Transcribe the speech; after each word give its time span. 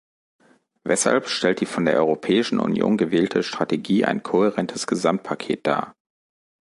Weshalb 0.83 1.27
stellt 1.27 1.59
die 1.61 1.67
von 1.67 1.85
der 1.85 1.97
Europäischen 1.97 2.59
Union 2.59 2.97
gewählte 2.97 3.43
Strategie 3.43 4.03
ein 4.03 4.23
kohärentes 4.23 4.87
Gesamtpaket 4.87 5.67
dar? 5.67 5.93